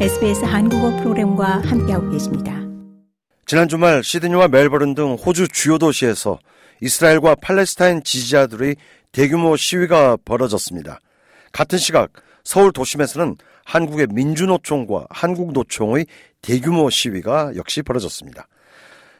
SBS 0.00 0.44
한국어 0.44 0.90
프로그램과 0.96 1.60
함께하고 1.60 2.10
계십니다. 2.10 2.60
지난 3.46 3.68
주말 3.68 4.02
시드니와 4.02 4.48
멜버른 4.48 4.94
등 4.94 5.14
호주 5.14 5.46
주요 5.46 5.78
도시에서 5.78 6.40
이스라엘과 6.80 7.36
팔레스타인 7.36 8.02
지지자들의 8.02 8.74
대규모 9.12 9.56
시위가 9.56 10.18
벌어졌습니다. 10.24 10.98
같은 11.52 11.78
시각 11.78 12.10
서울 12.42 12.72
도심에서는 12.72 13.36
한국의 13.64 14.08
민주노총과 14.10 15.06
한국노총의 15.10 16.06
대규모 16.42 16.90
시위가 16.90 17.52
역시 17.54 17.82
벌어졌습니다. 17.82 18.48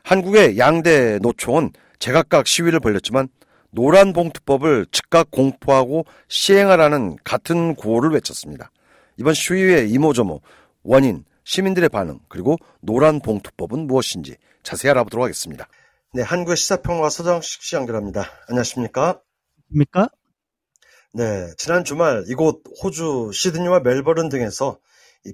한국의 0.03 0.59
양대 0.59 1.21
노총은 1.23 1.71
제각각 2.01 2.49
시위를 2.49 2.81
벌였지만 2.81 3.29
노란 3.71 4.13
봉투법을 4.13 4.87
즉각 4.91 5.31
공포하고 5.31 6.05
시행하라는 6.27 7.17
같은 7.23 7.77
구호를 7.77 8.11
외쳤습니다. 8.11 8.73
이번 9.17 9.35
시위의 9.35 9.91
이모저모, 9.91 10.41
원인, 10.85 11.25
시민들의 11.45 11.89
반응, 11.89 12.21
그리고 12.29 12.57
노란 12.81 13.21
봉투법은 13.21 13.87
무엇인지 13.87 14.37
자세히 14.63 14.91
알아보도록 14.91 15.25
하겠습니다. 15.25 15.67
네, 16.13 16.23
한국의 16.23 16.57
시사평론가 16.57 17.11
서정식 17.11 17.63
씨 17.63 17.75
연결합니다. 17.75 18.31
안녕하십니까? 18.49 19.21
입니까? 19.73 20.09
네, 21.13 21.49
지난 21.57 21.85
주말 21.85 22.25
이곳 22.29 22.63
호주 22.83 23.31
시드니와 23.33 23.81
멜버른 23.81 24.29
등에서 24.29 24.79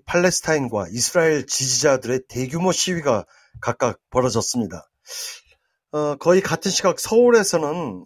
팔레스타인과 0.07 0.87
이스라엘 0.91 1.47
지지자들의 1.47 2.23
대규모 2.29 2.71
시위가 2.71 3.27
각각 3.61 3.99
벌어졌습니다. 4.11 4.89
어, 5.93 6.15
거의 6.17 6.41
같은 6.41 6.71
시각 6.71 7.01
서울에서는 7.01 8.05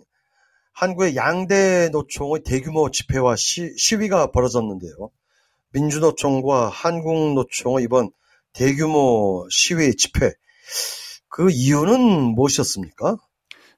한국의 0.72 1.14
양대 1.14 1.90
노총의 1.90 2.42
대규모 2.42 2.90
집회와 2.90 3.36
시, 3.36 3.74
시위가 3.76 4.32
벌어졌는데요. 4.32 5.10
민주노총과 5.74 6.68
한국노총의 6.68 7.84
이번 7.84 8.10
대규모 8.52 9.46
시위 9.50 9.94
집회 9.96 10.32
그 11.28 11.50
이유는 11.50 12.34
무엇이었습니까? 12.34 13.16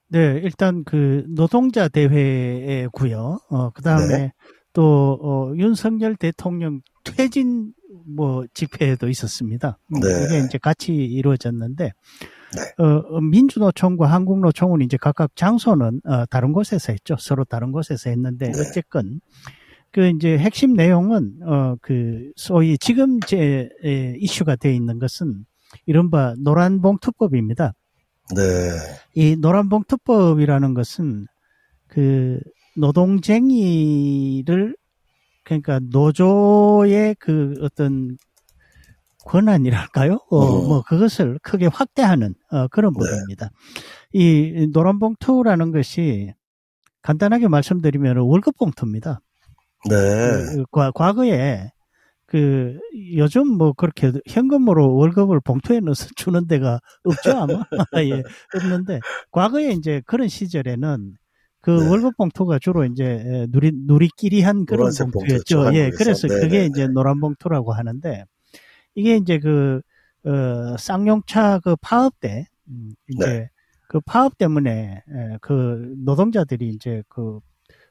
네, 0.09 0.41
일단 0.45 0.85
그 0.85 1.25
노동자 1.29 1.89
대회고요. 1.89 3.39
어, 3.49 3.71
그 3.71 3.83
다음에 3.83 4.07
네. 4.07 4.33
또 4.73 5.19
어, 5.21 5.53
윤석열 5.57 6.17
대통령 6.17 6.81
퇴진 7.03 7.73
뭐 8.07 8.45
집회도 8.53 9.09
있었습니다. 9.09 9.79
음, 9.95 10.01
네. 10.01 10.09
이게 10.25 10.47
이제 10.47 10.59
같이 10.59 10.93
이루어졌는데 10.93 11.85
네. 12.57 12.85
어, 12.85 13.17
어, 13.17 13.21
민주노총과 13.21 14.07
한국노총은 14.07 14.83
이제 14.83 14.97
각각 14.97 15.35
장소는 15.35 16.03
어, 16.05 16.27
다른 16.27 16.53
곳에서 16.53 16.93
했죠. 16.93 17.17
서로 17.19 17.45
다른 17.45 17.73
곳에서 17.73 18.11
했는데 18.11 18.53
네. 18.53 18.61
어쨌건 18.61 19.21
그 19.97 20.09
이제 20.09 20.37
핵심 20.37 20.75
내용은 20.75 21.39
어 21.43 21.77
그 21.81 22.31
소위 22.37 22.77
지금 22.77 23.19
제 23.21 23.71
에, 23.83 24.15
이슈가 24.19 24.57
되어 24.57 24.73
있는 24.73 24.99
것은 24.99 25.47
이른바 25.87 26.35
노란봉투법입니다. 26.39 27.73
네. 28.35 28.43
이 29.15 29.37
노란봉투법이라는 29.37 30.75
것은 30.75 31.27
그 31.87 32.39
노동쟁이를 32.77 34.77
그러니까 35.45 35.81
노조의 35.91 37.17
그 37.19 37.55
어떤 37.63 38.19
권한이랄까요? 39.25 40.19
어, 40.29 40.37
어. 40.37 40.69
뭐 40.69 40.83
그것을 40.83 41.39
크게 41.43 41.71
확대하는 41.73 42.35
어, 42.51 42.69
그런 42.69 42.93
네. 42.93 42.99
부분입니다. 42.99 43.49
이 44.13 44.69
노란봉투라는 44.75 45.73
것이 45.73 46.35
간단하게 47.01 47.49
말씀드리면 47.49 48.19
월급봉투입니다. 48.19 49.21
네. 49.89 50.57
그, 50.57 50.65
과, 50.71 50.91
과거에 50.91 51.71
그 52.27 52.79
요즘 53.15 53.47
뭐 53.57 53.73
그렇게 53.73 54.13
현금으로 54.29 54.97
월급을 54.97 55.41
봉투에 55.41 55.81
넣어서 55.81 56.09
주는 56.17 56.47
데가 56.47 56.81
없죠 57.05 57.37
아마 57.37 57.63
예 58.05 58.23
없는데 58.55 59.01
과거에 59.31 59.71
이제 59.71 60.03
그런 60.07 60.29
시절에는 60.29 61.15
그 61.61 61.71
네. 61.71 61.89
월급 61.89 62.17
봉투가 62.17 62.59
주로 62.59 62.85
이제 62.85 63.47
누리 63.51 63.71
누리끼리 63.73 64.43
한 64.43 64.67
그런 64.67 64.93
봉투였죠 64.93 65.73
예 65.75 65.91
그래서 65.91 66.27
네, 66.27 66.41
그게 66.41 66.59
네, 66.61 66.67
이제 66.67 66.87
네. 66.87 66.93
노란 66.93 67.21
봉투라고 67.21 67.73
하는데 67.73 68.25
이게 68.97 69.17
이제 69.17 69.39
그 69.39 69.81
어, 70.25 70.77
쌍용차 70.77 71.61
그 71.61 71.77
파업 71.81 72.19
때 72.19 72.47
음, 72.69 72.91
이제 73.09 73.25
네. 73.25 73.51
그 73.89 74.01
파업 74.01 74.37
때문에 74.37 75.03
예, 75.09 75.39
그 75.41 75.95
노동자들이 76.05 76.71
이제 76.71 77.05
그 77.09 77.39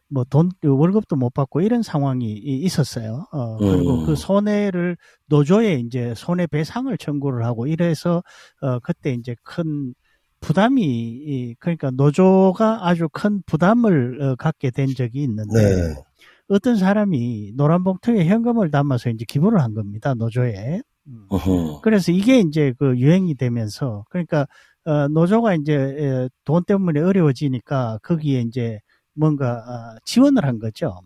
뭐 0.10 0.24
돈 0.26 0.52
월급도 0.64 1.16
못 1.16 1.34
받고 1.34 1.62
이런 1.62 1.82
상황이 1.82 2.32
있었어요. 2.34 3.26
어, 3.32 3.58
그리고 3.58 4.02
음. 4.02 4.06
그 4.06 4.16
손해를 4.16 4.98
노조에 5.28 5.76
이제 5.76 6.14
손해배상을 6.16 6.96
청구를 6.98 7.46
하고 7.46 7.68
이래서 7.68 8.24
어 8.62 8.80
그때 8.80 9.14
이제 9.14 9.36
큰 9.44 9.94
부담이 10.42 11.56
그러니까 11.60 11.90
노조가 11.92 12.88
아주 12.88 13.10
큰 13.12 13.42
부담을 13.46 14.22
어, 14.22 14.36
갖게 14.36 14.70
된 14.70 14.88
적이 14.96 15.24
있는데 15.24 15.60
네. 15.60 15.96
어떤 16.50 16.76
사람이 16.76 17.54
노란 17.56 17.84
봉투에 17.84 18.26
현금을 18.26 18.70
담아서 18.70 19.10
이제 19.10 19.26
기부를 19.28 19.60
한 19.62 19.74
겁니다 19.74 20.14
노조에. 20.14 20.82
음. 21.08 21.28
그래서 21.84 22.12
이게 22.12 22.40
이제 22.40 22.74
그 22.78 22.98
유행이 22.98 23.36
되면서 23.36 24.06
그러니까 24.10 24.48
어, 24.86 25.08
노조가 25.08 25.56
이제 25.56 26.30
돈 26.44 26.64
때문에 26.64 27.00
어려워지니까 27.00 28.00
거기에 28.04 28.42
이제 28.42 28.80
뭔가 29.16 29.64
아, 29.66 29.98
지원을 30.06 30.46
한 30.46 30.60
거죠. 30.60 31.02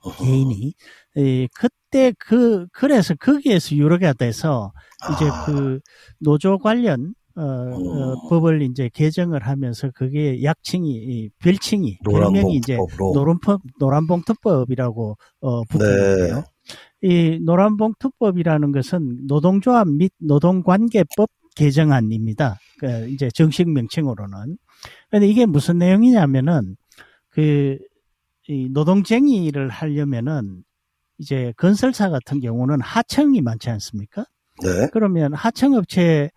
어허. 0.00 0.24
개인이. 0.24 0.74
에, 1.16 1.48
그때 1.54 2.12
그, 2.18 2.66
그래서 2.72 3.14
거기에서 3.14 3.74
유럽가 3.74 4.12
돼서 4.12 4.72
이제 5.12 5.28
아. 5.28 5.44
그 5.46 5.80
노조 6.20 6.58
관련 6.58 7.14
어, 7.36 7.42
어, 7.42 8.28
법을 8.28 8.62
이제 8.62 8.90
개정을 8.92 9.46
하면서 9.46 9.90
그게 9.94 10.42
약칭이 10.42 11.30
별칭이 11.38 11.98
별명이 12.04 12.56
이제 12.56 12.76
노란봉 13.14 13.58
노란봉투법이라고 13.78 15.16
어, 15.42 15.64
붙는데요. 15.64 16.34
네. 16.34 16.42
이 17.02 17.38
노란봉투법이라는 17.40 18.72
것은 18.72 19.26
노동조합 19.28 19.86
및 19.86 20.12
노동관계법 20.18 21.30
개정안입니다. 21.54 22.58
그 22.80 23.08
이제 23.08 23.30
정식 23.32 23.68
명칭으로는. 23.70 24.58
근데 25.10 25.28
이게 25.28 25.46
무슨 25.46 25.78
내용이냐면은 25.78 26.76
그, 27.38 27.78
이 28.48 28.68
노동쟁이를 28.68 29.68
하려면은 29.68 30.64
이제 31.18 31.52
건설사 31.56 32.10
같은 32.10 32.40
경우는 32.40 32.80
하청이 32.80 33.42
많지 33.42 33.70
않습니까? 33.70 34.24
네. 34.60 34.88
그러면 34.92 35.34
하청업체 35.34 36.30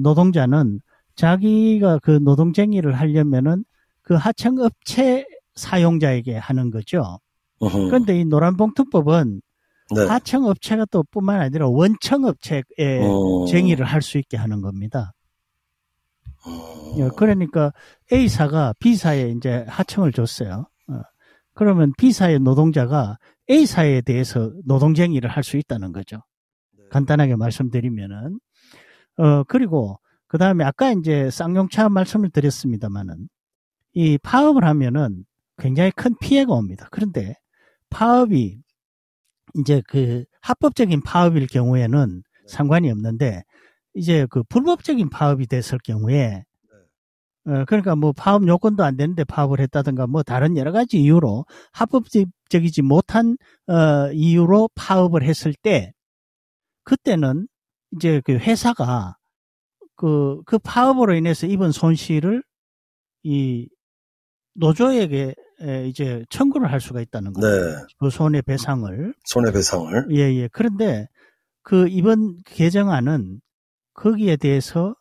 노동자는 0.00 0.80
자기가 1.14 2.00
그 2.02 2.10
노동쟁이를 2.10 2.92
하려면은 2.94 3.64
그 4.02 4.14
하청업체 4.14 5.26
사용자에게 5.54 6.36
하는 6.36 6.72
거죠. 6.72 7.20
그런데 7.60 8.18
이 8.18 8.24
노란봉투법은 8.24 9.40
네. 9.94 10.06
하청업체가 10.06 10.86
또 10.90 11.04
뿐만 11.04 11.40
아니라 11.40 11.68
원청업체에 11.68 12.64
어... 13.02 13.46
쟁의를 13.46 13.86
할 13.86 14.02
수 14.02 14.18
있게 14.18 14.36
하는 14.36 14.60
겁니다. 14.60 15.12
어, 16.46 17.08
그러니까 17.16 17.72
A사가 18.12 18.74
B사에 18.80 19.30
이제 19.30 19.64
하청을 19.68 20.12
줬어요. 20.12 20.66
어. 20.88 21.00
그러면 21.54 21.92
B사의 21.98 22.40
노동자가 22.40 23.18
A사에 23.50 24.00
대해서 24.02 24.52
노동쟁의를 24.64 25.30
할 25.30 25.42
수 25.42 25.56
있다는 25.56 25.92
거죠. 25.92 26.22
네. 26.76 26.84
간단하게 26.90 27.36
말씀드리면은. 27.36 28.38
어, 29.18 29.44
그리고 29.44 29.98
그 30.28 30.38
다음에 30.38 30.64
아까 30.64 30.92
이제 30.92 31.30
쌍용차 31.30 31.88
말씀을 31.88 32.30
드렸습니다만은 32.30 33.28
이 33.94 34.18
파업을 34.18 34.64
하면은 34.64 35.24
굉장히 35.58 35.90
큰 35.92 36.14
피해가 36.20 36.52
옵니다. 36.52 36.88
그런데 36.90 37.34
파업이 37.90 38.58
이제 39.58 39.82
그 39.88 40.24
합법적인 40.42 41.02
파업일 41.02 41.46
경우에는 41.46 42.06
네. 42.16 42.22
상관이 42.48 42.90
없는데 42.90 43.42
이제 43.96 44.26
그 44.30 44.42
불법적인 44.44 45.08
파업이 45.08 45.46
됐을 45.46 45.78
경우에 45.82 46.44
네. 47.46 47.52
어, 47.52 47.64
그러니까 47.66 47.96
뭐 47.96 48.12
파업 48.12 48.46
요건도 48.46 48.84
안 48.84 48.96
되는데 48.96 49.24
파업을 49.24 49.58
했다든가 49.60 50.06
뭐 50.06 50.22
다른 50.22 50.56
여러 50.56 50.70
가지 50.70 51.00
이유로 51.00 51.46
합법적이지 51.72 52.82
못한 52.82 53.36
어, 53.66 54.12
이유로 54.12 54.68
파업을 54.74 55.22
했을 55.22 55.54
때 55.54 55.92
그때는 56.84 57.48
이제 57.96 58.20
그 58.24 58.32
회사가 58.32 59.16
그, 59.96 60.42
그 60.44 60.58
파업으로 60.58 61.14
인해서 61.14 61.46
입은 61.46 61.72
손실을 61.72 62.42
이 63.22 63.66
노조에게 64.54 65.34
이제 65.86 66.22
청구를 66.28 66.70
할 66.70 66.80
수가 66.80 67.00
있다는 67.00 67.32
거예요. 67.32 67.76
네. 67.76 67.82
그 67.98 68.10
손해배상을. 68.10 69.14
손해배상을. 69.24 70.08
예, 70.12 70.34
예. 70.34 70.48
그런데 70.52 71.08
그 71.62 71.88
이번 71.88 72.36
개정안은 72.44 73.40
거기에 73.96 74.36
대해서 74.36 74.94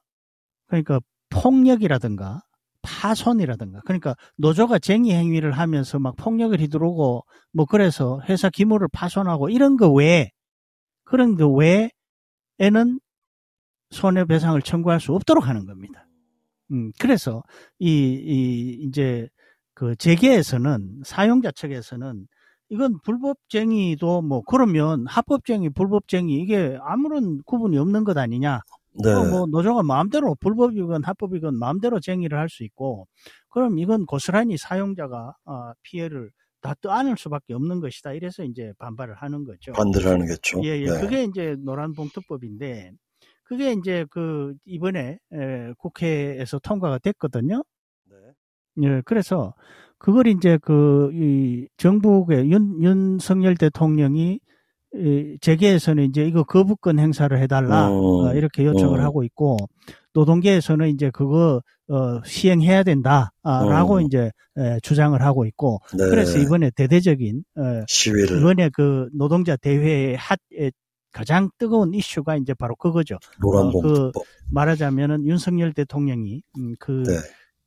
그러니까 0.68 1.00
폭력이라든가 1.30 2.42
파손이라든가 2.82 3.82
그러니까 3.86 4.16
노조가 4.38 4.80
쟁의 4.80 5.12
행위를 5.12 5.52
하면서 5.52 6.00
막 6.00 6.16
폭력을 6.16 6.60
휘두르고 6.60 7.26
뭐 7.52 7.66
그래서 7.66 8.22
회사 8.30 8.50
기물을 8.50 8.88
파손하고 8.92 9.50
이런 9.50 9.76
거 9.76 9.90
외에 9.92 10.32
그런 11.04 11.36
그 11.36 11.48
외에는 11.50 13.00
손해배상을 13.90 14.62
청구할 14.62 15.00
수 15.00 15.14
없도록 15.14 15.48
하는 15.48 15.66
겁니다. 15.66 16.08
음, 16.72 16.92
그래서 17.00 17.44
이, 17.80 17.90
이 17.90 18.88
이제 18.88 19.28
그 19.74 19.96
재계에서는 19.96 21.02
사용자 21.04 21.52
측에서는 21.52 22.28
이건 22.70 23.00
불법쟁이도 23.04 24.24
뭐 24.24 24.42
그러면 24.42 25.06
합법쟁이, 25.08 25.70
불법쟁이 25.70 26.36
이게 26.42 26.78
아무런 26.82 27.42
구분이 27.46 27.78
없는 27.78 28.04
것 28.04 28.18
아니냐. 28.18 28.62
네. 29.04 29.12
어, 29.14 29.26
뭐 29.26 29.46
노조가 29.48 29.84
마음대로 29.84 30.36
불법이건 30.40 31.04
합법이건 31.04 31.58
마음대로 31.60 32.00
쟁의를 32.00 32.38
할 32.40 32.50
수 32.50 32.64
있고 32.64 33.08
그럼 33.50 33.78
이건 33.80 34.06
고스란히 34.06 34.58
사용자가 34.58 35.36
어, 35.46 35.72
피해를 35.84 36.32
다 36.62 36.74
떠안을 36.82 37.18
수밖에 37.18 37.54
없는 37.54 37.80
것이다. 37.82 38.14
이래서 38.14 38.44
이제 38.44 38.74
반발을 38.80 39.16
하는 39.16 39.44
거죠. 39.46 39.74
반대를 39.74 40.12
하는겠죠. 40.12 40.62
예, 40.64 40.82
예. 40.82 40.86
네. 40.86 41.02
그게 41.02 41.24
이제 41.24 41.56
노란봉투법인데 41.60 42.92
그게 43.44 43.74
이제 43.74 44.06
그 44.10 44.54
이번에 44.66 45.20
에, 45.34 45.74
국회에서 45.78 46.60
통과가 46.60 47.00
됐거든요. 47.00 47.64
네. 48.10 48.88
예, 48.88 49.02
그래서 49.06 49.54
그걸 50.00 50.28
이제 50.28 50.58
그, 50.62 51.12
이 51.14 51.68
정부의 51.78 52.52
윤, 52.52 52.82
윤석열 52.82 53.56
대통령이 53.58 54.34
이 54.34 54.40
재계에서는 55.42 56.04
이제 56.06 56.26
이거 56.26 56.44
거부권 56.44 57.00
행사를 57.00 57.38
해달라, 57.40 57.90
어, 57.90 58.28
어, 58.28 58.34
이렇게 58.34 58.66
요청을 58.66 59.00
어. 59.00 59.04
하고 59.04 59.24
있고, 59.24 59.58
노동계에서는 60.14 60.88
이제 60.90 61.10
그거, 61.12 61.62
어, 61.90 62.22
시행해야 62.26 62.84
된다, 62.84 63.32
아, 63.44 63.66
라고 63.66 63.96
어. 63.96 64.02
이제, 64.02 64.32
에, 64.58 64.80
주장을 64.82 65.22
하고 65.22 65.46
있고, 65.46 65.80
네. 65.98 66.10
그래서 66.10 66.38
이번에 66.40 66.72
대대적인, 66.76 67.44
어, 67.58 67.62
시위를 67.88 68.40
이번에 68.40 68.70
그 68.74 69.10
노동자 69.14 69.56
대회의 69.56 70.16
핫, 70.16 70.40
에, 70.58 70.72
가장 71.12 71.50
뜨거운 71.58 71.94
이슈가 71.94 72.38
이제 72.38 72.54
바로 72.54 72.76
그거죠. 72.76 73.18
노란봉투법. 73.42 74.14
말하자면은 74.52 75.26
윤석열 75.26 75.74
대통령이, 75.74 76.42
음, 76.58 76.76
그, 76.80 77.04
네. 77.06 77.14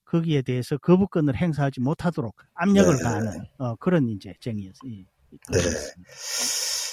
거기에 0.07 0.41
대해서 0.41 0.79
거부권을 0.79 1.37
행사하지 1.37 1.81
못하도록 1.83 2.35
압력을 2.55 2.97
네. 2.97 3.03
가하는 3.03 3.31
어, 3.59 3.77
그런 3.77 4.09
이제 4.09 4.33
이- 4.47 5.05
네. 5.53 5.59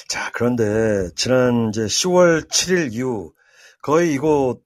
자, 0.07 0.29
그런데 0.33 1.09
지난 1.15 1.69
이제 1.69 1.81
10월 1.81 2.47
7일 2.47 2.93
이후 2.93 3.33
거의 3.81 4.13
이곳 4.13 4.61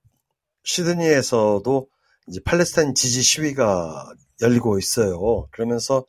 시드니에서도 0.64 1.88
이제 2.28 2.40
팔레스타인 2.46 2.94
지지 2.94 3.24
시위가 3.24 4.12
열리고 4.42 4.78
있어요. 4.78 5.48
그러면서 5.52 6.06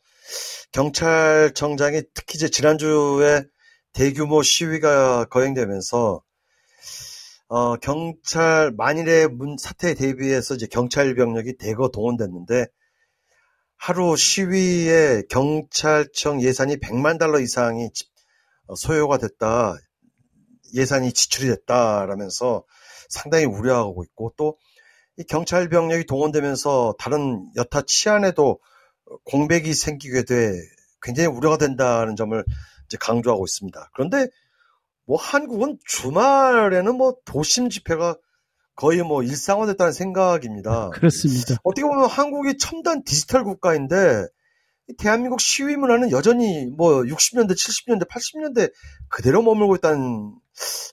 경찰청장이 0.73 2.03
특히 2.13 2.37
이제 2.37 2.49
지난주에 2.49 3.43
대규모 3.93 4.43
시위가 4.43 5.25
거행되면서 5.25 6.21
어, 7.47 7.75
경찰 7.77 8.71
만일의 8.77 9.27
문 9.29 9.57
사태에 9.57 9.93
대비해서 9.93 10.55
이제 10.55 10.67
경찰 10.67 11.13
병력이 11.15 11.57
대거 11.57 11.89
동원됐는데 11.89 12.67
하루 13.75 14.15
시위에 14.15 15.23
경찰청 15.29 16.41
예산이 16.41 16.77
100만 16.77 17.17
달러 17.19 17.39
이상이 17.39 17.89
지- 17.93 18.05
어, 18.05 18.10
소요가 18.75 19.17
됐다. 19.17 19.75
예산이 20.73 21.13
지출이 21.13 21.47
됐다라면서 21.47 22.63
상당히 23.09 23.45
우려하고 23.45 24.03
있고 24.03 24.33
또 24.37 24.57
이 25.17 25.23
경찰 25.23 25.69
병력이 25.69 26.05
동원되면서 26.05 26.95
다른 26.97 27.45
여타 27.55 27.81
치안에도 27.85 28.59
공백이 29.25 29.73
생기게 29.73 30.23
돼 30.23 30.53
굉장히 31.01 31.27
우려가 31.27 31.57
된다는 31.57 32.15
점을 32.15 32.43
이제 32.85 32.97
강조하고 32.99 33.45
있습니다. 33.45 33.89
그런데 33.93 34.27
뭐 35.05 35.17
한국은 35.17 35.77
주말에는 35.85 36.95
뭐 36.95 37.15
도심 37.25 37.69
집회가 37.69 38.15
거의 38.75 39.03
뭐 39.03 39.21
일상화됐다는 39.21 39.91
생각입니다. 39.91 40.89
그렇습니다. 40.91 41.55
어떻게 41.63 41.85
보면 41.85 42.05
한국이 42.05 42.57
첨단 42.57 43.03
디지털 43.03 43.43
국가인데 43.43 44.25
이 44.25 44.31
대한민국 44.97 45.39
시위 45.39 45.75
문화는 45.75 46.11
여전히 46.11 46.65
뭐 46.65 47.01
60년대, 47.01 47.51
70년대, 47.51 48.07
80년대 48.07 48.71
그대로 49.09 49.41
머물고 49.41 49.75
있다는 49.75 50.33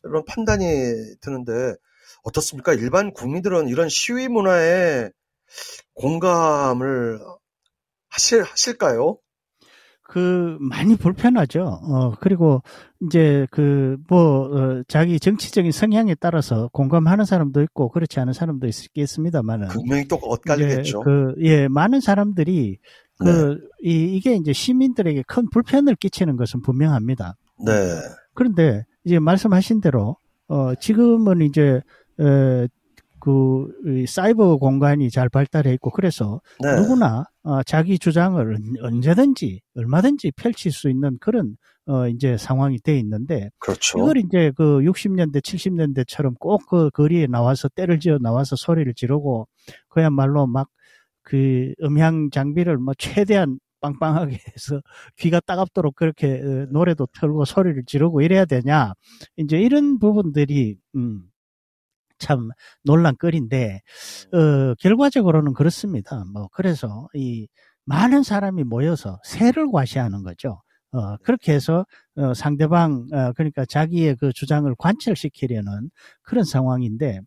이런 0.04 0.24
판단이 0.24 0.64
드는데 1.20 1.74
어떻습니까? 2.22 2.74
일반 2.74 3.12
국민들은 3.12 3.68
이런 3.68 3.88
시위 3.88 4.28
문화에 4.28 5.10
공감을 5.94 7.18
하실, 8.08 8.42
하실까요? 8.42 9.18
그 10.08 10.56
많이 10.58 10.96
불편하죠. 10.96 11.64
어 11.64 12.14
그리고 12.18 12.62
이제 13.02 13.46
그뭐 13.50 14.82
자기 14.88 15.20
정치적인 15.20 15.70
성향에 15.70 16.14
따라서 16.14 16.70
공감하는 16.72 17.26
사람도 17.26 17.60
있고 17.64 17.90
그렇지 17.90 18.18
않은 18.20 18.32
사람도 18.32 18.66
있겠습니다만은 18.66 19.68
분명히 19.68 20.08
또 20.08 20.16
엇갈리겠죠. 20.16 21.00
그, 21.00 21.34
예, 21.42 21.68
많은 21.68 22.00
사람들이 22.00 22.78
그, 23.18 23.60
이, 23.82 24.14
이게 24.16 24.34
이제 24.36 24.52
시민들에게 24.52 25.24
큰 25.26 25.48
불편을 25.50 25.96
끼치는 25.96 26.36
것은 26.36 26.62
분명합니다. 26.62 27.34
네. 27.64 27.72
그런데 28.34 28.84
이제 29.04 29.18
말씀하신 29.18 29.80
대로 29.80 30.16
어 30.48 30.74
지금은 30.76 31.42
이제 31.42 31.80
에, 32.20 32.68
그이 33.20 34.06
사이버 34.06 34.58
공간이 34.58 35.10
잘 35.10 35.28
발달해 35.28 35.72
있고 35.74 35.90
그래서 35.90 36.40
네. 36.60 36.76
누구나 36.76 37.24
어, 37.42 37.62
자기 37.64 37.98
주장을 37.98 38.56
언제든지 38.82 39.60
얼마든지 39.76 40.32
펼칠 40.36 40.70
수 40.72 40.88
있는 40.88 41.18
그런 41.20 41.56
어 41.86 42.06
이제 42.06 42.36
상황이 42.36 42.78
돼 42.78 42.98
있는데 42.98 43.50
그렇죠. 43.58 43.98
이걸 43.98 44.18
이제 44.18 44.52
그 44.56 44.80
60년대 44.80 45.40
70년대처럼 45.42 46.38
꼭 46.38 46.66
그 46.68 46.90
거리에 46.90 47.26
나와서 47.26 47.68
때를 47.68 47.98
지어 47.98 48.18
나와서 48.20 48.56
소리를 48.56 48.92
지르고 48.94 49.48
그야말로 49.88 50.46
막 50.46 50.68
그 51.28 51.74
음향 51.82 52.30
장비를 52.30 52.78
뭐 52.78 52.94
최대한 52.96 53.58
빵빵하게 53.80 54.32
해서 54.48 54.80
귀가 55.16 55.40
따갑도록 55.40 55.94
그렇게 55.94 56.40
어, 56.40 56.66
노래도 56.70 57.06
틀고 57.12 57.44
소리를 57.44 57.84
지르고 57.86 58.22
이래야 58.22 58.46
되냐 58.46 58.94
이제 59.36 59.60
이런 59.60 59.98
부분들이 59.98 60.78
음, 60.96 61.22
참 62.18 62.48
논란거리인데 62.82 63.82
어, 64.32 64.74
결과적으로는 64.80 65.52
그렇습니다. 65.52 66.24
뭐 66.32 66.48
그래서 66.52 67.08
이 67.14 67.46
많은 67.84 68.22
사람이 68.22 68.64
모여서 68.64 69.18
세를 69.24 69.70
과시하는 69.70 70.22
거죠. 70.22 70.62
어, 70.92 71.16
그렇게 71.18 71.52
해서 71.52 71.84
어, 72.16 72.32
상대방 72.32 73.06
어, 73.12 73.32
그러니까 73.34 73.66
자기의 73.66 74.16
그 74.16 74.32
주장을 74.32 74.74
관철시키려는 74.78 75.90
그런 76.22 76.44
상황인데 76.44 77.20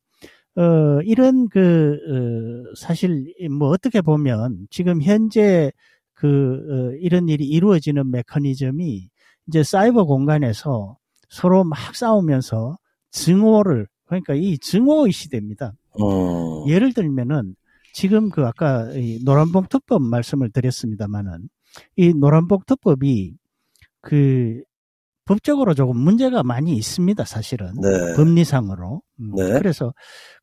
어, 0.57 1.01
이런 1.03 1.47
그 1.49 1.97
어, 2.07 2.73
사실 2.75 3.33
뭐 3.49 3.69
어떻게 3.69 4.01
보면 4.01 4.67
지금 4.69 5.01
현재 5.01 5.71
그 6.13 6.27
어, 6.69 6.97
이런 6.99 7.29
일이 7.29 7.45
이루어지는 7.45 8.11
메커니즘이 8.11 9.09
이제 9.47 9.63
사이버 9.63 10.05
공간에서 10.05 10.97
서로 11.29 11.63
막 11.63 11.95
싸우면서 11.95 12.77
증오를 13.11 13.87
그러니까 14.05 14.33
이 14.33 14.57
증오의 14.57 15.13
시대입니다. 15.13 15.73
어, 15.99 16.65
예를 16.67 16.93
들면은 16.93 17.55
지금 17.93 18.29
그 18.29 18.45
아까 18.45 18.91
이 18.93 19.19
노란봉투법 19.23 20.01
말씀을 20.01 20.51
드렸습니다만은 20.51 21.49
이 21.95 22.13
노란봉투법이 22.13 23.35
그 24.01 24.61
법적으로 25.31 25.73
조금 25.73 25.97
문제가 25.97 26.43
많이 26.43 26.75
있습니다, 26.75 27.23
사실은. 27.23 27.73
네. 27.81 28.15
법리상으로. 28.17 29.01
음, 29.21 29.31
네. 29.33 29.53
그래서, 29.53 29.93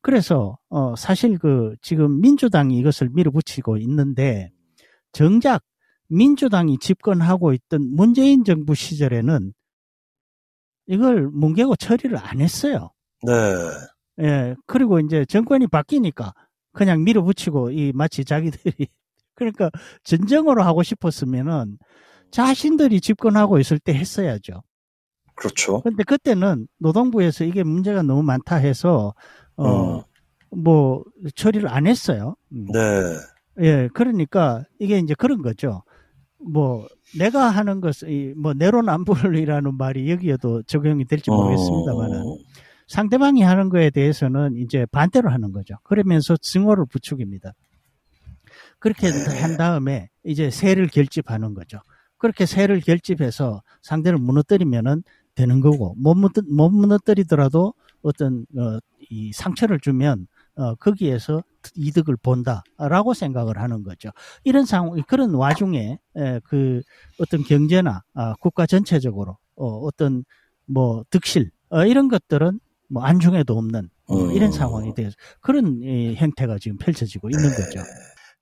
그래서, 0.01 0.57
어, 0.69 0.95
사실 0.95 1.37
그, 1.37 1.75
지금 1.83 2.19
민주당이 2.21 2.75
이것을 2.79 3.09
밀어붙이고 3.13 3.77
있는데, 3.77 4.49
정작 5.11 5.63
민주당이 6.07 6.79
집권하고 6.79 7.53
있던 7.53 7.95
문재인 7.95 8.43
정부 8.43 8.73
시절에는 8.73 9.53
이걸 10.87 11.27
뭉개고 11.27 11.75
처리를 11.75 12.17
안 12.17 12.41
했어요. 12.41 12.89
네. 13.21 13.33
예, 14.25 14.55
그리고 14.65 14.99
이제 14.99 15.23
정권이 15.23 15.67
바뀌니까 15.67 16.33
그냥 16.73 17.03
밀어붙이고 17.03 17.71
이 17.71 17.91
마치 17.93 18.25
자기들이 18.25 18.87
그러니까 19.35 19.69
진정으로 20.03 20.63
하고 20.63 20.81
싶었으면은 20.81 21.77
자신들이 22.31 23.01
집권하고 23.01 23.59
있을 23.59 23.77
때 23.77 23.93
했어야죠. 23.93 24.63
그렇죠. 25.39 25.81
근데 25.81 26.03
그때는 26.03 26.67
노동부에서 26.79 27.45
이게 27.45 27.63
문제가 27.63 28.01
너무 28.01 28.23
많다 28.23 28.57
해서 28.57 29.13
어. 29.55 30.03
어뭐 30.51 31.03
처리를 31.33 31.69
안 31.69 31.87
했어요. 31.87 32.35
음. 32.51 32.67
네. 32.73 32.81
예, 33.61 33.89
그러니까 33.93 34.65
이게 34.79 34.99
이제 34.99 35.15
그런 35.17 35.41
거죠. 35.41 35.83
뭐 36.37 36.87
내가 37.17 37.49
하는 37.49 37.79
것이 37.79 38.33
뭐 38.37 38.53
내로남불이라는 38.53 39.77
말이 39.77 40.11
여기에도 40.11 40.61
적용이 40.63 41.05
될지 41.05 41.29
모르겠습니다만은 41.29 42.19
어, 42.19 42.37
상대방이 42.87 43.41
하는 43.41 43.69
거에 43.69 43.89
대해서는 43.91 44.57
이제 44.57 44.85
반대로 44.91 45.29
하는 45.29 45.53
거죠. 45.53 45.75
그러면서 45.83 46.35
증오를 46.35 46.85
부추깁니다. 46.85 47.53
그렇게 48.79 49.09
네. 49.09 49.41
한 49.41 49.55
다음에 49.55 50.09
이제 50.25 50.49
세를 50.49 50.87
결집하는 50.87 51.53
거죠. 51.53 51.79
그렇게 52.17 52.45
세를 52.45 52.81
결집해서 52.81 53.63
상대를 53.81 54.19
무너뜨리면은 54.19 55.03
되는 55.39 55.61
거고 55.61 55.95
못, 55.97 56.15
무너, 56.15 56.41
못 56.49 56.69
무너뜨리더라도 56.69 57.73
어떤 58.01 58.45
어, 58.57 58.77
이 59.09 59.31
상처를 59.31 59.79
주면 59.79 60.27
어, 60.55 60.75
거기에서 60.75 61.41
이득을 61.75 62.17
본다라고 62.17 63.13
생각을 63.13 63.57
하는 63.57 63.83
거죠. 63.83 64.09
이런 64.43 64.65
상황, 64.65 65.01
그런 65.07 65.33
와중에 65.33 65.97
에, 66.17 66.39
그 66.43 66.81
어떤 67.19 67.43
경제나 67.43 68.03
아, 68.13 68.33
국가 68.41 68.65
전체적으로 68.65 69.37
어, 69.55 69.65
어떤 69.79 70.25
뭐 70.65 71.05
득실 71.09 71.51
어, 71.69 71.85
이런 71.85 72.09
것들은 72.09 72.59
뭐 72.89 73.03
안중에도 73.03 73.57
없는 73.57 73.89
어, 74.07 74.17
음. 74.17 74.31
이런 74.31 74.51
상황이 74.51 74.93
돼서 74.93 75.15
그런 75.39 75.81
이, 75.81 76.15
행태가 76.15 76.57
지금 76.59 76.77
펼쳐지고 76.77 77.29
있는 77.29 77.49
거죠. 77.49 77.81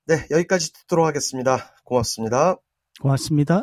네, 0.06 0.26
여기까지 0.30 0.72
듣도록 0.72 1.06
하겠습니다. 1.06 1.74
고맙습니다. 1.84 2.56
고맙습니다. 3.00 3.62